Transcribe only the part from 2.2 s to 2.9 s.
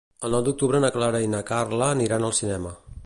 al cinema.